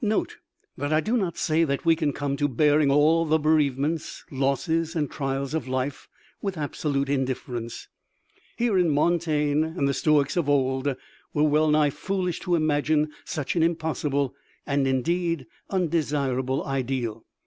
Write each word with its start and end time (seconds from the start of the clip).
Note 0.03 0.37
that 0.77 0.91
I 0.91 0.99
do 0.99 1.15
not 1.15 1.37
say 1.37 1.63
that 1.63 1.85
we 1.85 1.95
can 1.95 2.11
come 2.11 2.35
to 2.37 2.47
bearing 2.47 2.89
all 2.89 3.23
the 3.23 3.37
bereavements, 3.37 4.25
losses, 4.31 4.95
and 4.95 5.11
trials 5.11 5.53
of 5.53 5.67
life 5.67 6.07
with 6.41 6.57
absolute 6.57 7.07
indifference. 7.07 7.87
Herein 8.55 8.89
MONTAIGNE 8.89 9.63
and 9.63 9.87
the 9.87 9.93
Stoics 9.93 10.35
of 10.35 10.49
old 10.49 10.87
were 11.35 11.43
well 11.43 11.69
nigh 11.69 11.91
foolish 11.91 12.39
to 12.39 12.55
imagine 12.55 13.11
such 13.25 13.55
an 13.55 13.61
impossible 13.61 14.33
and 14.65 14.87
indeed 14.87 15.45
undesirable 15.69 16.65
ideal. 16.65 17.23